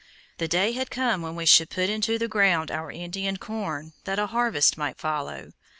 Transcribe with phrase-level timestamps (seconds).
[0.39, 4.17] The day had come when we should put into the ground our Indian corn that
[4.17, 5.51] a harvest might follow.